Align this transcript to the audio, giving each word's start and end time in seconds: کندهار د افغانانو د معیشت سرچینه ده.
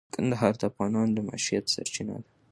کندهار 0.17 0.53
د 0.57 0.61
افغانانو 0.71 1.15
د 1.15 1.19
معیشت 1.27 1.65
سرچینه 1.73 2.15
ده. 2.23 2.29